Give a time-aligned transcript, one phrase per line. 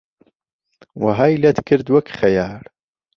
[1.03, 2.63] وەهای لەت کرد وهک خهیار